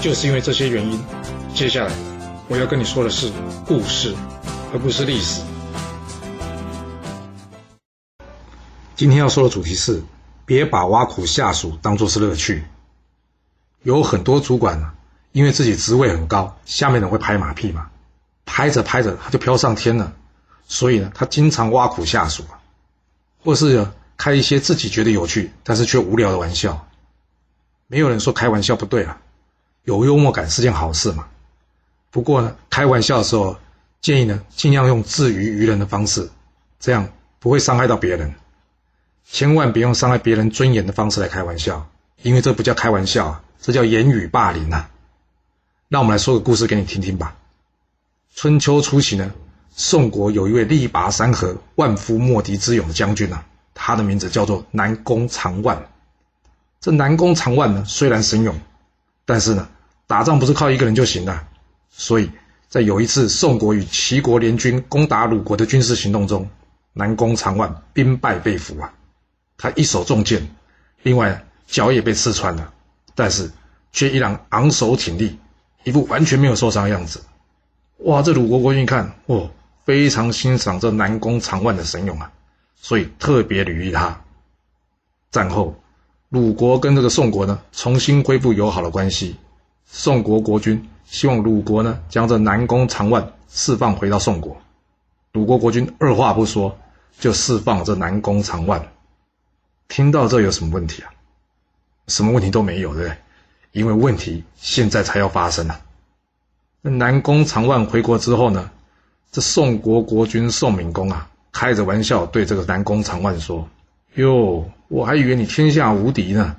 [0.00, 0.98] 就是因为这些原因，
[1.52, 1.92] 接下来
[2.46, 3.32] 我要跟你说的是
[3.66, 4.14] 故事，
[4.72, 5.42] 而不是历史。
[8.94, 10.00] 今天要说的主题是：
[10.46, 12.64] 别把挖苦下属当作是乐趣。
[13.82, 14.92] 有很多主管呢，
[15.32, 17.90] 因为自己职位很高，下面人会拍马屁嘛，
[18.46, 20.12] 拍着拍着他就飘上天了，
[20.68, 22.44] 所以呢，他经常挖苦下属，
[23.42, 23.84] 或是
[24.16, 26.86] 开一些自己觉得有趣但是却无聊的玩笑。
[27.88, 29.20] 没有人说开玩笑不对啊。
[29.88, 31.28] 有幽默感是件好事嘛？
[32.10, 33.56] 不过呢，开玩笑的时候
[34.02, 36.28] 建议呢，尽量用自娱于人的方式，
[36.78, 38.34] 这样不会伤害到别人。
[39.24, 41.88] 千万别用伤害别人尊严的方式来开玩笑，
[42.20, 44.90] 因为这不叫开玩笑，这叫言语霸凌啊！
[45.88, 47.34] 让我们来说个故事给你听听吧。
[48.34, 49.32] 春秋初期呢，
[49.70, 55.88] 宋国有一位力拔山河、万夫莫敌之勇的将军啊，他的名字叫做南宫长万。
[56.78, 58.54] 这南宫长万呢，虽然神勇，
[59.24, 59.66] 但是呢。
[60.08, 61.46] 打仗不是靠一个人就行了，
[61.90, 62.30] 所以
[62.66, 66.48] 在有一次宋国与齐国联军攻打鲁国的军事行动中，
[66.94, 68.90] 南宫长万兵败被俘啊，
[69.58, 70.48] 他一手中箭，
[71.02, 72.72] 另外脚也被刺穿了，
[73.14, 73.50] 但是
[73.92, 75.38] 却依然昂首挺立，
[75.84, 77.22] 一副完全没有受伤的样子。
[77.98, 79.50] 哇，这鲁国国君一看，哦，
[79.84, 82.32] 非常欣赏这南宫长万的神勇啊，
[82.80, 84.18] 所以特别礼遇他。
[85.30, 85.78] 战后，
[86.30, 89.36] 鲁国跟这个宋国呢，重新恢复友好的关系。
[89.90, 94.56] 宋国国君希望鲁国呢将这南宫长万释放回到宋国，
[95.32, 96.78] 鲁国国君二话不说
[97.18, 98.86] 就释放这南宫长万。
[99.88, 101.10] 听到这有什么问题啊？
[102.06, 103.16] 什么问题都没有，对不对？
[103.72, 105.80] 因为问题现在才要发生啊！
[106.82, 108.70] 那南宫长万回国之后呢，
[109.32, 113.66] 这宋国国君宋闵公啊，开着玩笑对这个南宫长万说
[114.16, 116.54] ：“哟，我还以为你天下无敌呢，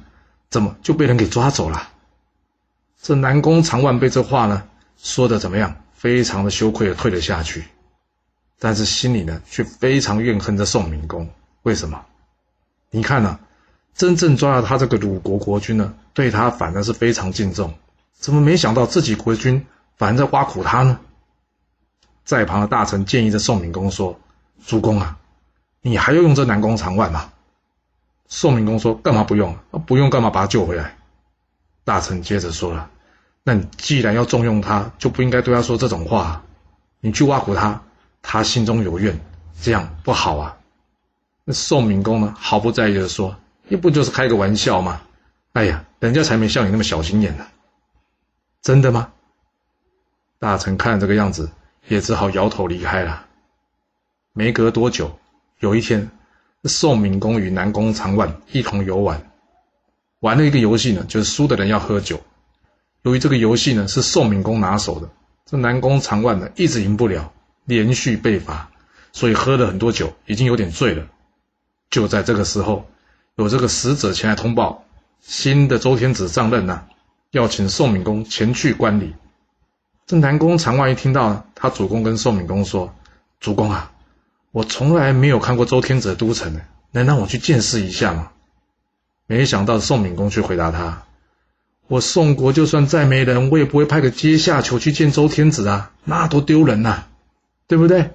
[0.50, 1.90] 怎么就被人给抓走了？”
[3.02, 4.64] 这南宫长万被这话呢
[4.98, 5.76] 说的怎么样？
[5.94, 7.66] 非常的羞愧的退了下去，
[8.58, 11.30] 但是心里呢却非常怨恨这宋明公。
[11.64, 12.06] 为什么？
[12.90, 13.38] 你看呢，
[13.94, 17.74] 真正抓了他这个鲁国国君呢，对他反而是非常敬重，
[18.14, 19.66] 怎么没想到自己国君
[19.98, 21.00] 反而在挖苦他呢？
[22.24, 24.20] 在旁的大臣建议着宋明公说
[24.66, 25.18] ：“主公啊，
[25.82, 27.32] 你还要用这南宫长万吗？”
[28.28, 29.58] 宋明公说：“干嘛不用？
[29.86, 30.96] 不用干嘛把他救回来？”
[31.90, 32.88] 大臣接着说了
[33.42, 36.44] ：“那你既然要重用他，就不应该对他说这种话。
[37.00, 37.82] 你去挖苦他，
[38.22, 39.20] 他心中有怨，
[39.60, 40.56] 这样不好啊。”
[41.46, 43.36] 那宋闵公呢，毫不在意的说
[43.70, 45.02] ：“又不就是开个玩笑吗？
[45.54, 47.48] 哎呀，人家才没像你那么小心眼呢。”
[48.62, 49.12] 真的吗？
[50.38, 51.50] 大臣看这个样子，
[51.88, 53.26] 也只好摇头离开了。
[54.34, 55.18] 没隔多久，
[55.58, 56.12] 有一天，
[56.66, 59.20] 宋闵公与南宫长万一同游玩。
[60.20, 62.22] 玩了一个游戏呢，就是输的人要喝酒。
[63.04, 65.10] 由于这个游戏呢是宋敏公拿手的，
[65.46, 67.32] 这南宫长万呢一直赢不了，
[67.66, 68.70] 连续被罚，
[69.14, 71.08] 所以喝了很多酒，已经有点醉了。
[71.90, 72.86] 就在这个时候，
[73.36, 74.84] 有这个使者前来通报，
[75.22, 76.84] 新的周天子上任呢，
[77.32, 79.16] 要请宋敏公前去观礼。
[80.06, 82.94] 这南宫长万一听到，他主公跟宋敏公说
[83.40, 83.92] ：“主公啊，
[84.52, 88.32] 我从来没有看过周天子的都城呢，能让我去见识一下吗？”
[89.32, 91.04] 没想到宋闵公却回答他
[91.88, 97.04] ：“我宋国就算再没人，我也不会派个阶下囚去见周天子啊，那多丢人呐，
[97.68, 98.10] 对不对？”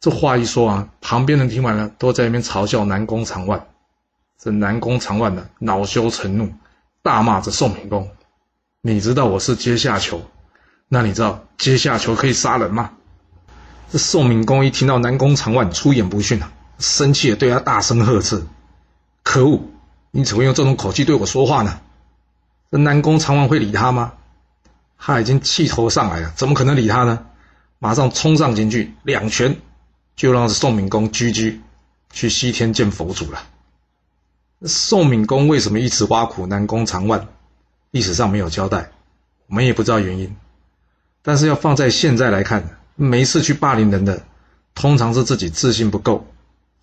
[0.00, 3.64] 这话一说啊，旁边人听完了，都在那边嘲笑南宫长万。
[4.40, 6.52] 这南宫长万呢，恼羞成怒，
[7.04, 8.10] 大骂着宋闵公
[8.82, 10.20] ：“你知道我是阶下囚？
[10.88, 12.90] 那你知道阶下囚可以杀人吗？”
[13.92, 18.42] 这宋闵公一听到南宫长万出言不逊啊，生气的对他大声呵斥
[19.22, 19.62] ：“可恶！”
[20.10, 21.80] 你怎么用这种口气对我说话呢？
[22.70, 24.14] 这南宫长万会理他吗？
[24.98, 27.26] 他已经气头上来了，怎么可能理他呢？
[27.78, 29.56] 马上冲上前去，两拳
[30.14, 31.60] 就让宋敏公居居
[32.12, 33.42] 去西天见佛祖了。
[34.66, 37.28] 宋敏公为什么一直挖苦南宫长万？
[37.90, 38.90] 历史上没有交代，
[39.46, 40.36] 我们也不知道原因。
[41.22, 44.22] 但是要放在现在来看，没事去霸凌人的，
[44.74, 46.26] 通常是自己自信不够，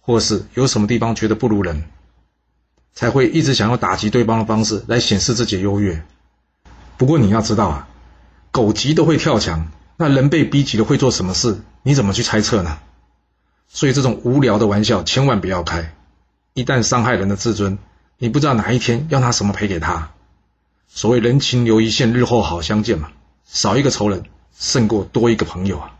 [0.01, 1.83] 或是有什么地方觉得不如人。
[2.97, 6.03] 才会一直想要打击对方的方式来显示自己优越。
[6.97, 7.87] 不过你要知道啊，
[8.49, 9.67] 狗急都会跳墙，
[9.97, 11.59] 那人被逼急了会做什么事？
[11.83, 12.79] 你怎么去猜测呢？
[13.67, 15.93] 所以这种无聊的玩笑千万不要开，
[16.55, 17.77] 一旦伤害人的自尊，
[18.17, 20.09] 你不知道哪一天要拿什么赔给他。
[20.87, 23.11] 所谓人情留一线，日后好相见嘛，
[23.45, 24.23] 少一个仇人
[24.57, 25.93] 胜过多一个朋友啊！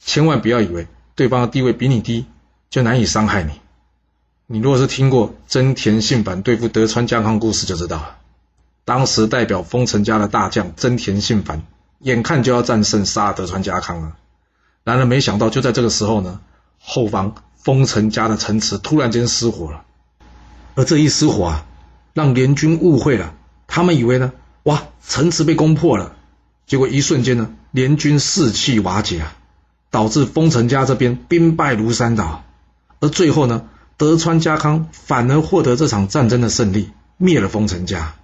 [0.00, 2.24] 千万不要以为对方的地位比你低
[2.70, 3.60] 就难以伤害你。
[4.52, 8.18] 你如果是听过真田信繁对付德川家康故事，就知道了。
[8.84, 11.62] 当时代表丰臣家的大将真田信繁，
[12.00, 14.12] 眼看就要战胜杀德川家康了，
[14.84, 16.38] 然而没想到就在这个时候呢，
[16.78, 19.84] 后方丰臣家的城池突然间失火了，
[20.74, 21.64] 而这一失火啊，
[22.12, 23.32] 让联军误会了。
[23.66, 24.32] 他们以为呢，
[24.64, 26.14] 哇，城池被攻破了，
[26.66, 29.32] 结果一瞬间呢，联军士气瓦解啊，
[29.90, 32.44] 导致丰臣家这边兵败如山倒，
[33.00, 38.14] 而最后呢，德川家康反而获得这场战争的胜利，灭了丰臣家。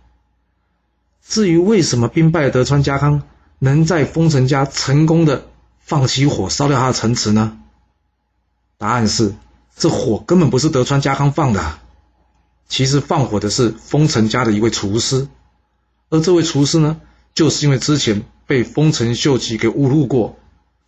[1.26, 3.22] 至于为什么兵败的德川家康
[3.58, 5.46] 能在丰臣家成功的
[5.78, 7.58] 放起火烧掉他的城池呢？
[8.78, 9.34] 答案是，
[9.76, 11.78] 这火根本不是德川家康放的，
[12.68, 15.28] 其实放火的是丰臣家的一位厨师。
[16.10, 17.00] 而这位厨师呢，
[17.34, 20.38] 就是因为之前被丰臣秀吉给侮辱过，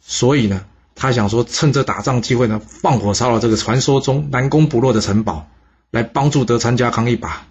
[0.01, 0.65] 所以呢，
[1.01, 5.49] 他想说趁着打仗机会呢，放火烧了这个传说中南攻不落的城堡，
[5.91, 7.47] 来帮助德川家康一把。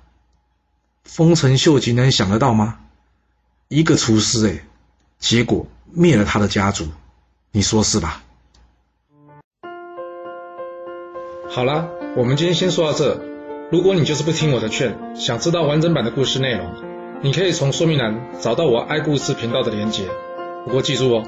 [1.04, 2.78] 丰臣秀吉能想得到吗？
[3.68, 4.64] 一个厨师哎，
[5.18, 6.90] 结果灭了他的家族，
[7.52, 8.22] 你说是吧？
[11.50, 13.20] 好了，我们今天先说到这。
[13.72, 16.72] 如果你就是不听我的劝，想知道完整版的故事内容。
[17.24, 20.08] 你可以从说明栏找到我爱故事频道的连结，
[20.66, 21.28] 不过记住哦，